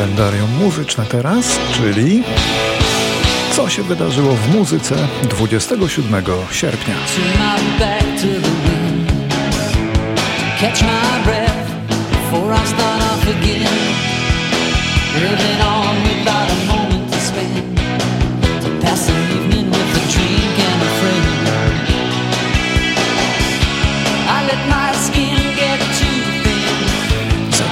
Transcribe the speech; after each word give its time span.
kalendarium 0.00 0.50
muzyczne 0.50 1.06
teraz, 1.06 1.58
czyli 1.72 2.22
co 3.56 3.68
się 3.68 3.82
wydarzyło 3.82 4.34
w 4.34 4.54
muzyce 4.54 4.94
27 5.22 6.24
sierpnia. 6.50 6.94
Catch 10.60 10.82
my 10.82 11.24
breath 11.24 11.70
before 12.10 12.54
I 12.54 12.66
start 12.66 13.02
off 13.02 13.28
again. 13.28 13.68
Living 15.14 15.64
on 15.66 15.79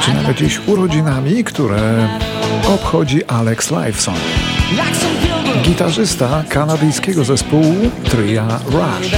Zaczynamy 0.08 0.34
dziś 0.34 0.60
urodzinami, 0.66 1.44
które 1.44 2.08
obchodzi 2.68 3.24
Alex 3.24 3.70
Lifeson. 3.70 4.14
Gitarzysta 5.62 6.44
kanadyjskiego 6.48 7.24
zespołu 7.24 7.74
Tria 8.04 8.60
Rush. 8.66 9.12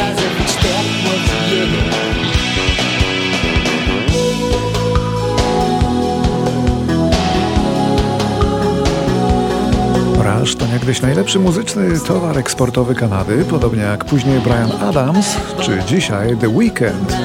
Rush 10.19 10.57
to 10.57 10.67
niegdyś 10.67 11.01
najlepszy 11.01 11.39
muzyczny 11.39 12.01
towar 12.07 12.39
eksportowy 12.39 12.95
Kanady, 12.95 13.45
podobnie 13.45 13.83
jak 13.83 14.05
później 14.05 14.41
Brian 14.41 14.73
Adams 14.83 15.37
czy 15.61 15.79
dzisiaj 15.87 16.37
The 16.37 16.49
Weeknd. 16.49 17.17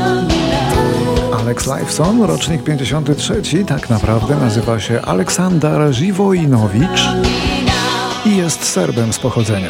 Alex 1.39 1.67
Lifeson, 1.67 2.21
rocznik 2.21 2.63
53, 2.63 3.65
tak 3.65 3.89
naprawdę 3.89 4.35
nazywa 4.35 4.79
się 4.79 5.01
Aleksander 5.01 5.93
Żywoinowicz 5.93 7.09
i 8.25 8.37
jest 8.37 8.63
Serbem 8.63 9.13
z 9.13 9.19
pochodzenia. 9.19 9.69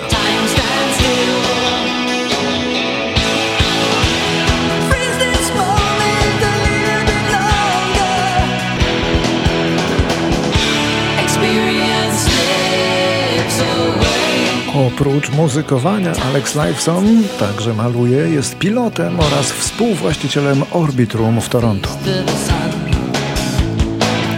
Oprócz 14.75 15.29
muzykowania 15.29 16.11
Alex 16.29 16.55
Lifeson 16.55 17.23
także 17.39 17.73
maluje, 17.73 18.17
jest 18.17 18.57
pilotem 18.57 19.19
oraz 19.19 19.51
współwłaścicielem 19.51 20.63
Orbitrum 20.71 21.41
w 21.41 21.49
Toronto. 21.49 21.89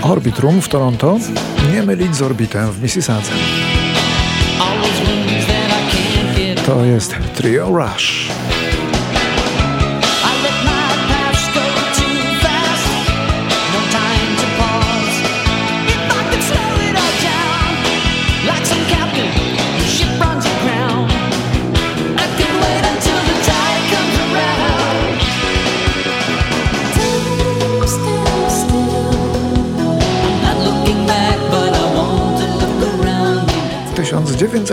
Orbitrum 0.01 0.61
w 0.61 0.69
Toronto 0.69 1.19
nie 1.73 1.83
mylić 1.83 2.15
z 2.15 2.21
orbitem 2.21 2.71
w 2.71 2.81
Mississadze. 2.81 3.31
To 6.65 6.85
jest 6.85 7.15
Trio 7.35 7.67
Rush. 7.67 8.26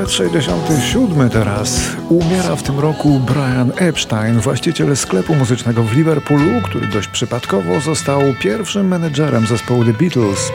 Tysiąc 0.04 0.32
1967 0.32 1.30
teraz 1.30 1.80
umiera 2.08 2.56
w 2.56 2.62
tym 2.62 2.78
roku 2.78 3.20
Brian 3.20 3.72
Epstein, 3.76 4.40
właściciel 4.40 4.96
sklepu 4.96 5.34
muzycznego 5.34 5.82
w 5.82 5.92
Liverpoolu, 5.96 6.62
który 6.64 6.86
dość 6.86 7.08
przypadkowo 7.08 7.80
został 7.80 8.20
pierwszym 8.40 8.88
menedżerem 8.88 9.46
zespołu 9.46 9.84
The 9.84 9.92
Beatles, 9.92 10.52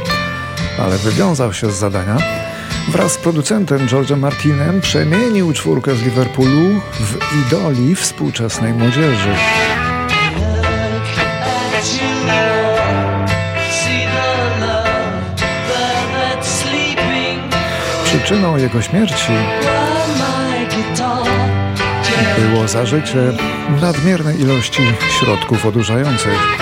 ale 0.79 0.97
wywiązał 0.97 1.53
się 1.53 1.71
z 1.71 1.75
zadania. 1.75 2.17
Wraz 2.91 3.11
z 3.11 3.17
producentem 3.17 3.87
George'em 3.87 4.17
Martinem 4.17 4.81
przemienił 4.81 5.53
czwórkę 5.53 5.95
z 5.95 6.01
Liverpoolu 6.01 6.81
w 6.99 7.17
idoli 7.47 7.95
współczesnej 7.95 8.73
młodzieży. 8.73 9.35
Przyczyną 18.29 18.57
jego 18.57 18.81
śmierci 18.81 19.31
było 22.39 22.67
zażycie 22.67 23.17
nadmiernej 23.81 24.41
ilości 24.41 24.81
środków 25.19 25.65
odurzających. 25.65 26.59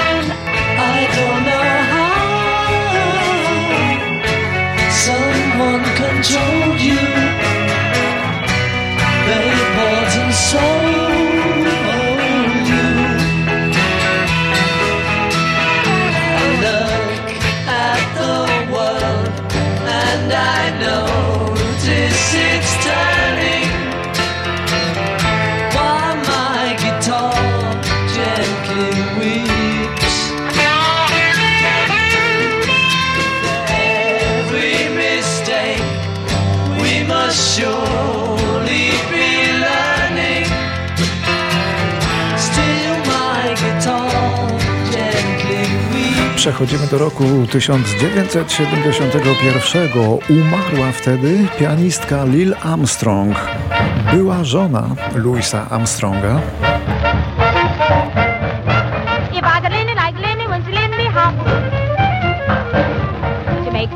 Przechodzimy 46.47 46.87
do 46.87 46.97
roku 46.97 47.23
1971. 47.51 50.19
Umarła 50.29 50.91
wtedy 50.91 51.47
pianistka 51.59 52.25
Lil 52.25 52.55
Armstrong. 52.63 53.35
Była 54.13 54.43
żona 54.43 54.95
Louisa 55.15 55.69
Armstronga. 55.69 56.41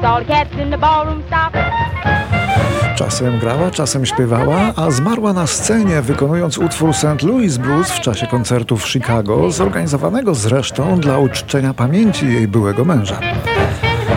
all 0.04 0.20
the 0.20 0.26
cats 0.26 0.52
in 0.54 0.72
the 0.72 0.78
ballroom 0.78 1.24
stop. 1.28 1.71
Czasem 3.02 3.40
grała, 3.40 3.72
czasem 3.72 4.06
śpiewała, 4.06 4.74
a 4.76 4.92
zmarła 4.92 5.34
na 5.34 5.48
scenie 5.48 6.02
wykonując 6.02 6.58
utwór 6.58 6.94
St. 6.94 7.24
Louis 7.24 7.58
Blues 7.58 7.92
w 7.92 8.00
czasie 8.00 8.28
koncertu 8.28 8.78
w 8.78 8.88
Chicago, 8.88 9.52
zorganizowanego 9.52 10.36
zresztą 10.36 11.00
dla 11.00 11.18
uczczenia 11.18 11.74
pamięci 11.74 12.28
jej 12.28 12.48
byłego 12.48 12.86
męża. 12.86 13.20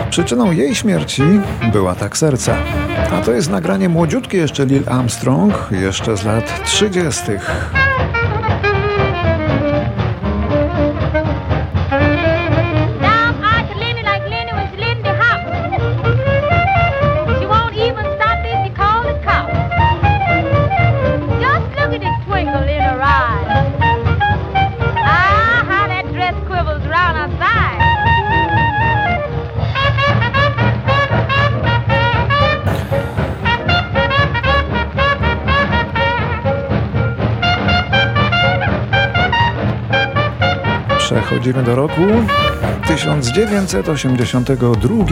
Przyczyną 0.09 0.51
jej 0.51 0.75
śmierci 0.75 1.23
była 1.71 1.95
tak 1.95 2.17
serca. 2.17 2.55
A 3.11 3.21
to 3.21 3.31
jest 3.31 3.49
nagranie 3.49 3.89
młodziutkie 3.89 4.37
jeszcze 4.37 4.65
Lil 4.65 4.83
Armstrong, 4.89 5.53
jeszcze 5.71 6.17
z 6.17 6.25
lat 6.25 6.63
30. 6.65 7.21
Przechodzimy 41.45 41.65
do 41.65 41.75
roku 41.75 42.01
1982. 42.87 45.05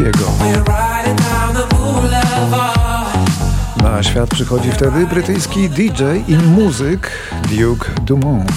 Na 3.84 4.04
świat 4.04 4.30
przychodzi 4.30 4.72
wtedy 4.72 5.08
brytyjski 5.08 5.70
DJ 5.70 6.04
i 6.28 6.36
muzyk 6.36 7.12
Duke 7.52 7.92
Dumont. 8.02 8.52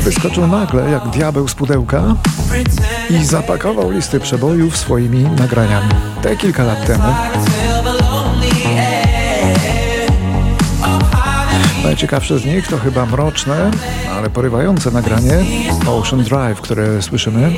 wyskoczył 0.00 0.46
nagle 0.46 0.90
jak 0.90 1.08
diabeł 1.08 1.48
z 1.48 1.54
pudełka 1.54 2.02
i 3.10 3.24
zapakował 3.24 3.90
listy 3.90 4.20
przebojów 4.20 4.76
swoimi 4.76 5.22
nagraniami. 5.22 5.90
Te 6.22 6.36
kilka 6.36 6.64
lat 6.64 6.86
temu. 6.86 7.14
Najciekawsze 11.84 12.38
z 12.38 12.44
nich 12.44 12.68
to 12.68 12.78
chyba 12.78 13.06
mroczne, 13.06 13.70
ale 14.16 14.30
porywające 14.30 14.90
nagranie 14.90 15.44
Ocean 15.86 16.24
Drive, 16.24 16.60
które 16.60 17.02
słyszymy. 17.02 17.52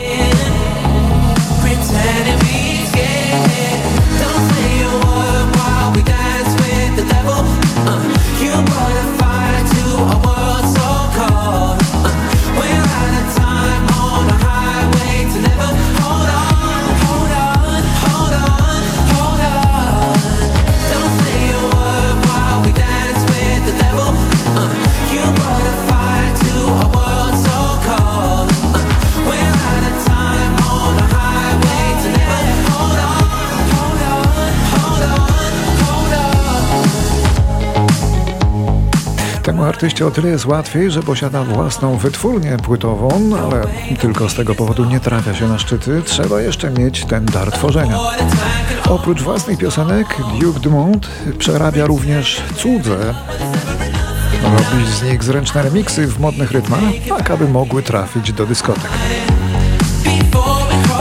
Temu 39.65 39.73
artyście 39.73 40.07
o 40.07 40.11
tyle 40.11 40.29
jest 40.29 40.47
łatwiej, 40.47 40.91
że 40.91 41.03
posiada 41.03 41.45
własną 41.45 41.97
wytwórnię 41.97 42.57
płytową, 42.57 43.31
ale 43.45 43.67
tylko 44.01 44.29
z 44.29 44.35
tego 44.35 44.55
powodu 44.55 44.85
nie 44.85 45.01
trafia 45.01 45.35
się 45.35 45.49
na 45.49 45.59
szczyty. 45.59 46.03
Trzeba 46.05 46.41
jeszcze 46.41 46.71
mieć 46.71 47.05
ten 47.05 47.25
dar 47.25 47.53
tworzenia. 47.53 47.99
Oprócz 48.89 49.23
własnych 49.23 49.59
piosenek, 49.59 50.07
Duke 50.41 50.61
Dumont 50.61 51.09
przerabia 51.39 51.87
również 51.87 52.43
cudze. 52.57 53.15
Robi 54.43 54.87
z 54.87 55.03
nich 55.03 55.25
zręczne 55.25 55.63
remiksy 55.63 56.07
w 56.07 56.21
modnych 56.21 56.53
rytmach, 56.53 56.81
tak 57.09 57.31
aby 57.31 57.49
mogły 57.49 57.83
trafić 57.83 58.33
do 58.33 58.47
dyskotek. 58.47 58.91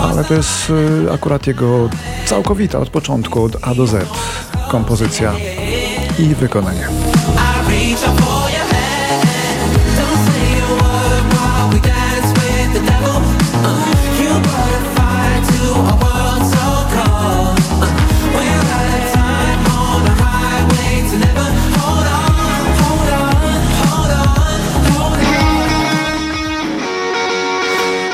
Ale 0.01 0.23
to 0.23 0.33
jest 0.33 0.69
y, 0.69 1.11
akurat 1.13 1.47
jego 1.47 1.89
całkowita 2.25 2.79
od 2.79 2.89
początku, 2.89 3.43
od 3.43 3.57
A 3.61 3.75
do 3.75 3.87
Z 3.87 4.09
kompozycja 4.69 5.33
i 6.19 6.35
wykonanie. 6.35 6.87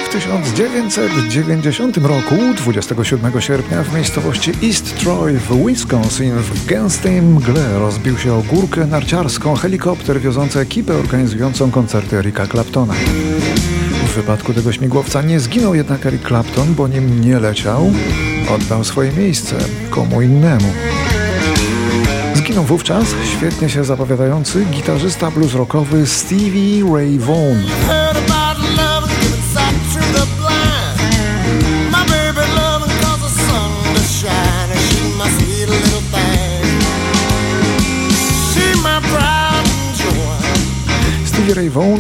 W 0.10 0.12
1990 0.12 1.98
roku, 1.98 2.36
27 2.58 3.42
sierpnia, 3.42 3.84
w 3.84 3.94
miejscowości 3.96 4.52
East 4.64 5.00
Troy 5.00 5.34
w 5.34 5.66
Wisconsin 5.66 6.32
w 6.32 6.66
gęstej 6.66 7.22
mgle 7.22 7.80
rozbił 7.80 8.18
się 8.18 8.34
o 8.34 8.42
górkę 8.42 8.86
narciarską 8.86 9.56
helikopter 9.56 10.22
wiozący 10.22 10.60
ekipę 10.60 10.96
organizującą 10.96 11.72
koncerty 11.72 12.18
Erika 12.18 12.48
Claptona. 12.48 12.94
W 14.08 14.14
wypadku 14.16 14.54
tego 14.54 14.72
śmigłowca 14.72 15.22
nie 15.22 15.40
zginął 15.40 15.76
jednak 15.76 16.06
Eric 16.06 16.28
Clapton, 16.28 16.74
bo 16.74 16.88
nim 16.88 17.22
nie 17.22 17.40
leciał, 17.40 17.92
oddał 18.56 18.84
swoje 18.84 19.12
miejsce 19.12 19.56
komu 19.90 20.22
innemu. 20.22 20.74
Zginął 22.34 22.64
wówczas 22.64 23.06
świetnie 23.38 23.70
się 23.70 23.84
zapowiadający 23.84 24.66
gitarzysta 24.66 25.32
blues 25.32 25.54
rockowy 25.54 26.08
Stevie 26.08 26.94
Ray 26.94 27.20
Vaughan. 27.20 28.19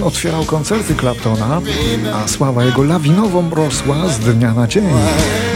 Otwierał 0.10 0.46
koncerty 0.46 0.96
Claptona, 0.96 1.62
a 2.14 2.28
sława 2.28 2.64
jego 2.64 2.84
lawinowo 2.84 3.44
rosła 3.52 4.08
z 4.08 4.20
dnia 4.20 4.54
na 4.54 4.68
dzień. 4.68 4.90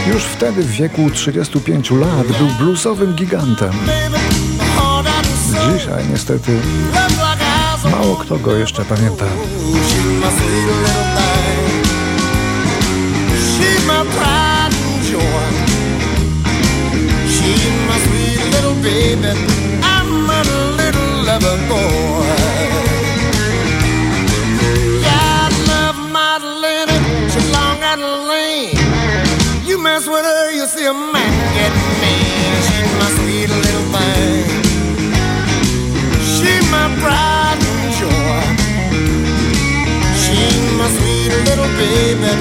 Już 0.06 0.24
wtedy 0.24 0.62
w 0.62 0.70
wieku 0.70 1.10
35 1.10 1.90
lat 1.90 2.26
był 2.26 2.46
bluesowym 2.58 3.14
gigantem. 3.14 3.72
Dzisiaj 5.74 6.04
niestety 6.10 6.52
mało 7.90 8.16
kto 8.16 8.38
go 8.38 8.56
jeszcze 8.56 8.84
pamięta. 8.84 9.24
I'm 19.82 20.30
a 20.30 20.42
little 20.76 21.22
lover 21.26 21.58
boy. 21.68 22.43
Mess 29.84 30.06
with 30.08 30.24
her, 30.24 30.50
you 30.50 30.66
see 30.66 30.86
a 30.86 30.94
man 30.94 31.32
get. 31.56 31.72
She's 32.66 32.92
my 33.00 33.08
sweet 33.16 33.50
little 33.64 33.86
thing. 33.94 34.44
She's 36.34 36.64
my 36.74 36.86
pride 37.02 37.60
and 37.72 37.84
joy. 38.00 38.42
She's 40.22 40.64
my 40.80 40.88
sweet 40.96 41.32
little 41.48 41.70
baby. 41.80 42.32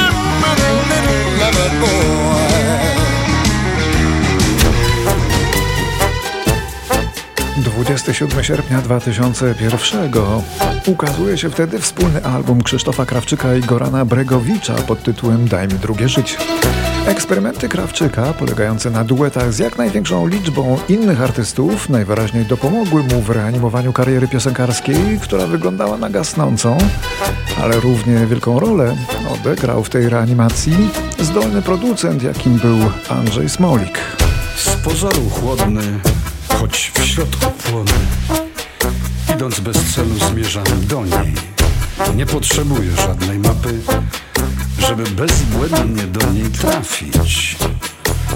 I'm 0.00 0.14
a 0.50 0.52
little 0.90 1.20
lover 1.40 1.70
boy. 1.82 2.32
27 7.62 8.44
sierpnia 8.44 8.80
2001 8.80 10.10
ukazuje 10.86 11.38
się 11.38 11.50
wtedy 11.50 11.78
wspólny 11.78 12.24
album 12.24 12.62
Krzysztofa 12.62 13.06
Krawczyka 13.06 13.54
i 13.54 13.60
Gorana 13.60 14.04
Bregowicza 14.04 14.74
pod 14.74 15.02
tytułem 15.02 15.48
Daj 15.48 15.68
mi 15.68 15.74
drugie 15.74 16.08
życie. 16.08 16.36
Eksperymenty 17.06 17.68
Krawczyka, 17.68 18.32
polegające 18.32 18.90
na 18.90 19.04
duetach 19.04 19.52
z 19.52 19.58
jak 19.58 19.78
największą 19.78 20.26
liczbą 20.26 20.78
innych 20.88 21.20
artystów, 21.22 21.88
najwyraźniej 21.88 22.44
dopomogły 22.44 23.02
mu 23.02 23.22
w 23.22 23.30
reanimowaniu 23.30 23.92
kariery 23.92 24.28
piosenkarskiej, 24.28 25.18
która 25.22 25.46
wyglądała 25.46 25.96
na 25.96 26.10
gasnącą, 26.10 26.78
ale 27.62 27.80
równie 27.80 28.26
wielką 28.26 28.60
rolę 28.60 28.96
odegrał 29.34 29.84
w 29.84 29.90
tej 29.90 30.08
reanimacji 30.08 30.76
zdolny 31.18 31.62
producent, 31.62 32.22
jakim 32.22 32.58
był 32.58 32.78
Andrzej 33.08 33.48
Smolik. 33.48 33.98
Z 34.56 34.76
pozoru 34.76 35.30
chłodny, 35.30 35.82
choć 36.48 36.92
w 36.94 37.04
środku 37.04 37.50
płonny, 37.50 37.92
idąc 39.34 39.60
bez 39.60 39.94
celu 39.94 40.14
zmierzam 40.30 40.86
do 40.88 41.04
niej. 41.04 41.34
Nie 42.16 42.26
potrzebuję 42.26 42.90
żadnej 42.96 43.38
mapy, 43.38 43.80
żeby 44.88 45.02
bezbłędnie 45.02 46.02
do 46.02 46.26
niej 46.30 46.50
trafić. 46.50 47.56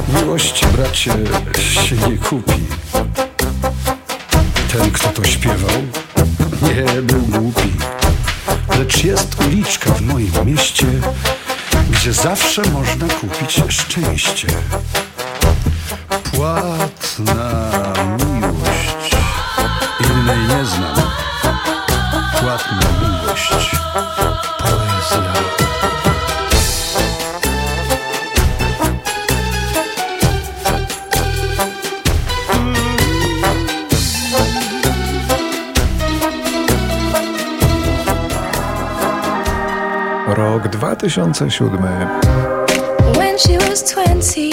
Miłość, 0.08 0.66
bracie, 0.66 1.12
się 1.84 1.96
nie 1.96 2.18
kupi. 2.18 2.66
Ten, 4.72 4.90
kto 4.90 5.08
to 5.08 5.24
śpiewał, 5.24 5.82
nie 6.62 7.02
był 7.02 7.20
głupi. 7.20 7.72
Lecz 8.78 9.04
jest 9.04 9.40
uliczka 9.40 9.90
w 9.90 10.00
moim 10.00 10.32
mieście, 10.44 10.86
gdzie 11.90 12.12
zawsze 12.12 12.62
można 12.62 13.08
kupić 13.08 13.62
szczęście. 13.68 14.48
Płatna 16.32 17.70
miłość, 18.18 19.16
innej 20.00 20.38
nie 20.38 20.64
znam. 20.64 20.96
Płatna 22.40 22.80
miłość, 23.00 23.70
poezja. 24.58 25.45
Rok 40.66 40.72
2007. 40.72 41.78
When 43.14 43.38
she 43.38 43.58
was 43.58 43.82
22, 43.82 44.52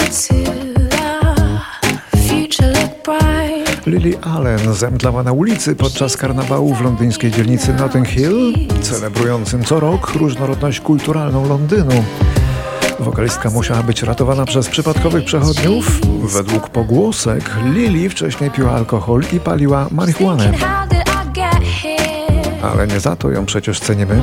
future 2.28 2.66
looked 2.72 3.04
bright. 3.04 3.86
Lily 3.86 4.18
Allen 4.22 4.74
zemdlała 4.74 5.22
na 5.22 5.32
ulicy 5.32 5.76
podczas 5.76 6.16
karnawału 6.16 6.74
w 6.74 6.80
londyńskiej 6.80 7.30
dzielnicy 7.30 7.74
Notting 7.74 8.08
Hill, 8.08 8.54
celebrującym 8.82 9.64
co 9.64 9.80
rok 9.80 10.12
różnorodność 10.14 10.80
kulturalną 10.80 11.48
Londynu. 11.48 12.04
Wokalistka 13.00 13.50
musiała 13.50 13.82
być 13.82 14.02
ratowana 14.02 14.44
przez 14.44 14.68
przypadkowych 14.68 15.24
przechodniów. 15.24 16.00
Według 16.22 16.68
pogłosek 16.68 17.50
Lily 17.72 18.10
wcześniej 18.10 18.50
piła 18.50 18.72
alkohol 18.72 19.22
i 19.32 19.40
paliła 19.40 19.86
marihuanę. 19.90 20.52
Ale 22.62 22.86
nie 22.86 23.00
za 23.00 23.16
to 23.16 23.30
ją 23.30 23.46
przecież 23.46 23.80
cenimy. 23.80 24.22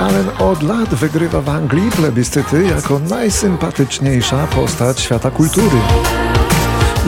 Allen 0.00 0.30
od 0.38 0.62
lat 0.62 0.94
wygrywa 0.94 1.40
w 1.40 1.48
Anglii 1.48 1.90
plebiscyty 1.90 2.64
jako 2.64 2.98
najsympatyczniejsza 2.98 4.46
postać 4.46 5.00
świata 5.00 5.30
kultury. 5.30 5.78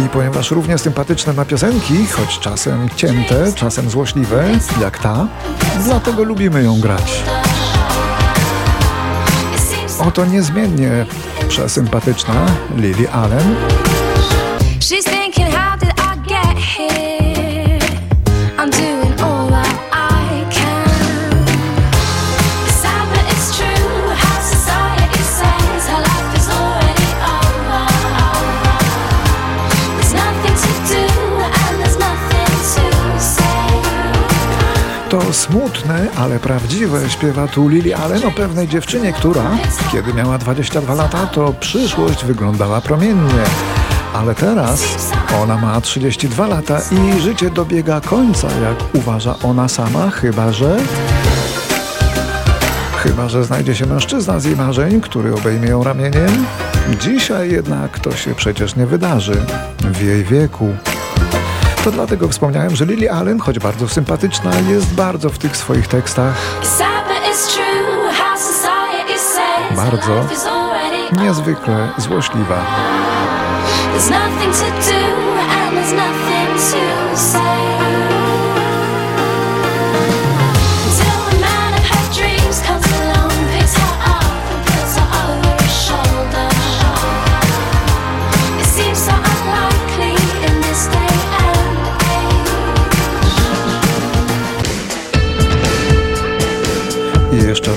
I 0.07 0.09
ponieważ 0.09 0.51
równie 0.51 0.79
sympatyczne 0.79 1.33
ma 1.33 1.45
piosenki, 1.45 2.07
choć 2.07 2.39
czasem 2.39 2.89
cięte, 2.97 3.53
czasem 3.53 3.91
złośliwe, 3.91 4.45
jak 4.81 4.99
ta, 4.99 5.29
dlatego 5.85 6.23
lubimy 6.23 6.63
ją 6.63 6.81
grać. 6.81 7.25
Oto 9.99 10.25
niezmiennie 10.25 11.07
przesympatyczna 11.49 12.47
Lily 12.77 13.11
Allen. 13.11 13.57
Smutne, 35.51 36.07
ale 36.17 36.39
prawdziwe 36.39 37.11
śpiewa 37.11 37.47
tu 37.47 37.69
Lily 37.69 37.97
Allen 37.97 38.27
o 38.27 38.31
pewnej 38.31 38.69
dziewczynie, 38.69 39.13
która, 39.13 39.51
kiedy 39.93 40.15
miała 40.15 40.39
22 40.39 40.95
lata, 40.95 41.27
to 41.27 41.53
przyszłość 41.61 42.25
wyglądała 42.25 42.81
promiennie. 42.81 43.45
Ale 44.15 44.35
teraz 44.35 44.83
ona 45.43 45.57
ma 45.57 45.81
32 45.81 46.47
lata 46.47 46.81
i 46.91 47.21
życie 47.21 47.51
dobiega 47.51 48.01
końca, 48.01 48.49
jak 48.49 48.95
uważa 48.95 49.35
ona 49.43 49.69
sama, 49.69 50.11
chyba 50.11 50.53
że... 50.53 50.77
Chyba, 52.97 53.29
że 53.29 53.45
znajdzie 53.45 53.75
się 53.75 53.87
mężczyzna 53.87 54.41
z 54.41 54.45
jej 54.45 54.57
marzeń, 54.57 55.01
który 55.01 55.35
obejmie 55.35 55.69
ją 55.69 55.85
ramieniem. 55.85 56.47
Dzisiaj 57.01 57.51
jednak 57.51 57.99
to 57.99 58.17
się 58.17 58.35
przecież 58.35 58.77
nie 58.77 58.87
wydarzy 58.87 59.47
w 59.81 60.03
jej 60.03 60.25
wieku. 60.25 60.69
To 61.85 61.91
dlatego 61.91 62.29
wspomniałem, 62.29 62.77
że 62.77 62.85
Lily 62.85 63.13
Allen, 63.13 63.41
choć 63.41 63.59
bardzo 63.59 63.89
sympatyczna, 63.89 64.51
jest 64.69 64.95
bardzo 64.95 65.31
w 65.31 65.39
tych 65.39 65.57
swoich 65.57 65.89
tekstach 65.89 66.35
bardzo 69.79 70.27
niezwykle 71.23 71.89
złośliwa. 71.99 72.65
There's 73.95 74.11
nothing 74.11 74.53
to 74.53 74.71
do 74.91 75.01
and 75.41 75.77
there's 75.77 75.93
nothing 75.93 76.55
to 76.55 77.17
say. 77.17 77.58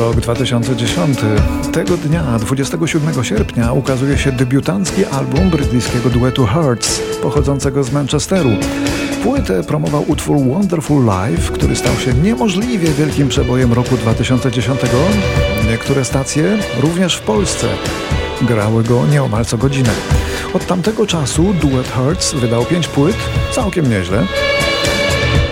Rok 0.02 0.16
2010. 0.16 1.20
Tego 1.74 1.98
dnia, 1.98 2.24
27 2.40 3.24
sierpnia, 3.24 3.74
ukazuje 3.74 4.18
się 4.18 4.32
debiutancki 4.32 5.06
album 5.06 5.50
brytyjskiego 5.50 6.10
duetu 6.10 6.46
Hearts, 6.46 7.02
pochodzącego 7.22 7.84
z 7.84 7.92
Manchesteru. 7.92 8.50
Płytę 9.24 9.64
promował 9.64 10.06
utwór 10.08 10.38
Wonderful 10.48 11.04
Life, 11.04 11.54
który 11.54 11.76
stał 11.76 11.96
się 11.96 12.14
niemożliwie 12.14 12.90
wielkim 12.90 13.28
przebojem 13.30 13.74
roku 13.74 13.98
2010. 13.98 14.82
Niektóre 15.70 16.06
stacje, 16.06 16.58
również 16.80 17.16
w 17.16 17.22
Polsce, 17.22 17.68
grały 18.42 18.84
go 18.84 19.06
nieomal 19.06 19.46
co 19.46 19.58
godzinę. 19.58 19.92
Od 20.54 20.68
tamtego 20.68 21.06
czasu 21.08 21.54
duet 21.54 21.88
Hearts 21.88 22.34
wydał 22.34 22.66
pięć 22.66 22.88
płyt, 22.88 23.18
całkiem 23.52 23.90
nieźle. 23.90 24.28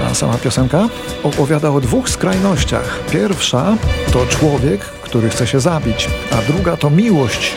A 0.06 0.13
sama 0.13 0.38
piosenka 0.38 0.89
opowiada 1.24 1.70
o 1.70 1.82
dwóch 1.82 2.10
skrajnościach. 2.10 3.00
Pierwsza 3.12 3.77
to 4.13 4.25
człowiek, 4.25 4.82
który 4.82 5.29
chce 5.29 5.48
się 5.48 5.60
zabić, 5.60 6.10
a 6.32 6.51
druga 6.51 6.77
to 6.77 6.89
miłość, 6.89 7.53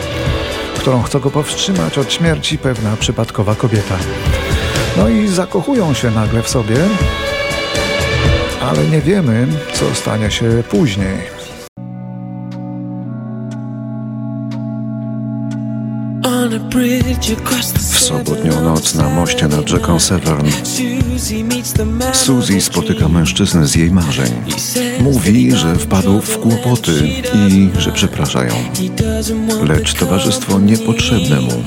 którą 0.75 1.03
chce 1.03 1.19
go 1.19 1.31
powstrzymać 1.31 1.97
od 1.97 2.13
śmierci 2.13 2.57
pewna 2.57 2.97
przypadkowa 2.99 3.55
kobieta. 3.55 3.95
No 4.97 5.09
i 5.09 5.27
zakochują 5.27 5.93
się 5.93 6.11
nagle 6.11 6.43
w 6.43 6.49
sobie, 6.49 6.77
ale 8.61 8.87
nie 8.87 9.01
wiemy, 9.01 9.47
co 9.73 9.95
stanie 9.95 10.31
się 10.31 10.63
później. 10.69 11.17
W 17.77 17.99
sobotnią 17.99 18.61
noc 18.61 18.95
na 18.95 19.09
moście 19.09 19.47
nad 19.47 19.69
rzeką 19.69 19.99
Severn 19.99 20.49
Suzy 22.13 22.61
spotyka 22.61 23.09
mężczyznę 23.09 23.67
z 23.67 23.75
jej 23.75 23.91
marzeń. 23.91 24.31
Mówi, 24.99 25.51
że 25.51 25.75
wpadł 25.75 26.21
w 26.21 26.37
kłopoty 26.39 27.07
i 27.47 27.69
że 27.79 27.91
przeprasza 27.91 28.43
ją. 28.43 28.53
Lecz 29.67 29.93
towarzystwo 29.93 30.59
niepotrzebne 30.59 31.41
mu. 31.41 31.63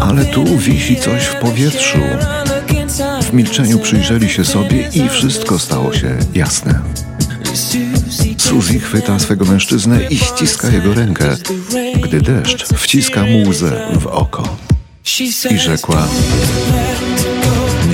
Ale 0.00 0.24
tu 0.24 0.44
wisi 0.58 0.96
coś 0.96 1.24
w 1.24 1.36
powietrzu. 1.36 1.98
W 3.22 3.32
milczeniu 3.32 3.78
przyjrzeli 3.78 4.28
się 4.28 4.44
sobie 4.44 4.88
i 4.94 5.08
wszystko 5.08 5.58
stało 5.58 5.92
się 5.92 6.16
jasne. 6.34 6.80
Suzy 8.38 8.80
chwyta 8.80 9.18
swego 9.18 9.44
mężczyznę 9.44 10.04
i 10.10 10.16
ściska 10.18 10.68
jego 10.68 10.94
rękę, 10.94 11.36
gdy 12.02 12.20
deszcz 12.20 12.66
wciska 12.74 13.22
mu 13.22 13.48
łzę 13.48 13.88
w 14.00 14.06
oko. 14.06 14.56
I 15.50 15.58
rzekła: 15.58 16.08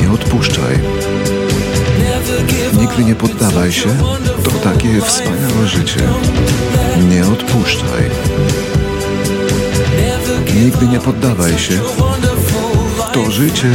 Nie 0.06 0.12
odpuszczaj. 0.12 0.78
Nigdy 2.80 3.04
nie 3.04 3.14
poddawaj 3.14 3.72
się, 3.72 3.88
to 4.44 4.50
takie 4.50 5.00
wspaniałe 5.00 5.66
życie. 5.66 6.00
Nie 7.10 7.26
odpuszczaj. 7.26 8.02
Nigdy 10.54 10.86
nie 10.88 11.00
poddawaj 11.00 11.58
się, 11.58 11.80
to 13.12 13.30
życie 13.30 13.72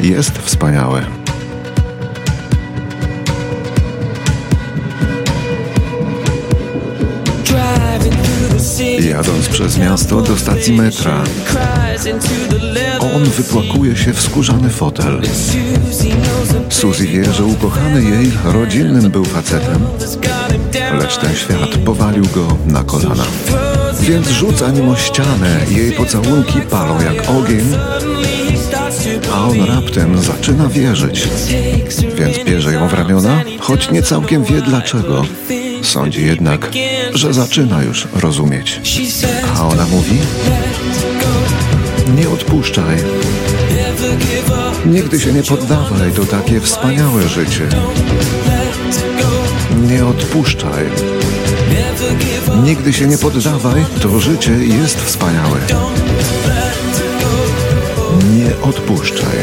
jest 0.00 0.38
wspaniałe. 0.38 1.06
Jadąc 9.00 9.48
przez 9.48 9.78
miasto 9.78 10.22
do 10.22 10.36
stacji 10.36 10.72
metra, 10.72 11.22
on 13.14 13.24
wypłakuje 13.24 13.96
się 13.96 14.12
w 14.12 14.20
skórzany 14.20 14.70
fotel. 14.70 15.20
Suzy 16.70 17.06
wie, 17.06 17.32
że 17.32 17.44
ukochany 17.44 18.02
jej 18.02 18.32
rodzinnym 18.44 19.10
był 19.10 19.24
facetem, 19.24 19.86
lecz 20.98 21.18
ten 21.18 21.34
świat 21.34 21.78
powalił 21.84 22.24
go 22.34 22.56
na 22.66 22.84
kolana. 22.84 23.24
Więc 24.00 24.28
rzuca 24.28 24.70
nim 24.70 24.96
ścianę, 24.96 25.60
jej 25.70 25.92
pocałunki 25.92 26.60
palą 26.60 27.00
jak 27.00 27.30
ogień, 27.30 27.76
a 29.32 29.44
on 29.44 29.64
raptem 29.64 30.18
zaczyna 30.22 30.68
wierzyć. 30.68 31.28
Więc 32.18 32.38
bierze 32.44 32.72
ją 32.72 32.88
w 32.88 32.94
ramiona, 32.94 33.42
choć 33.60 33.90
nie 33.90 34.02
całkiem 34.02 34.44
wie 34.44 34.62
dlaczego. 34.62 35.24
Sądzi 35.82 36.26
jednak, 36.26 36.70
że 37.14 37.34
zaczyna 37.34 37.82
już 37.82 38.08
rozumieć. 38.14 38.80
A 39.56 39.68
ona 39.68 39.86
mówi: 39.86 40.18
Nie 42.16 42.28
odpuszczaj. 42.28 42.96
Nigdy 44.86 45.20
się 45.20 45.32
nie 45.32 45.42
poddawaj, 45.42 46.12
to 46.12 46.24
takie 46.24 46.60
wspaniałe 46.60 47.28
życie. 47.28 47.68
Nie 49.88 50.06
odpuszczaj. 50.06 50.84
Nigdy 52.64 52.92
się 52.92 53.06
nie 53.06 53.18
poddawaj, 53.18 53.84
to 54.02 54.20
życie 54.20 54.52
jest 54.52 55.00
wspaniałe. 55.00 55.60
Nie 58.34 58.62
odpuszczaj. 58.62 59.38